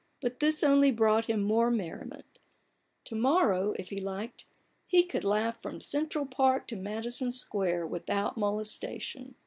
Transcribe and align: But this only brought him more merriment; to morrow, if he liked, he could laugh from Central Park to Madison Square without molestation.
But 0.19 0.39
this 0.39 0.63
only 0.63 0.89
brought 0.91 1.25
him 1.25 1.43
more 1.43 1.69
merriment; 1.69 2.39
to 3.03 3.13
morrow, 3.13 3.75
if 3.77 3.91
he 3.91 3.97
liked, 4.01 4.45
he 4.87 5.03
could 5.03 5.23
laugh 5.23 5.61
from 5.61 5.79
Central 5.79 6.25
Park 6.25 6.65
to 6.69 6.75
Madison 6.75 7.29
Square 7.29 7.85
without 7.85 8.35
molestation. 8.35 9.35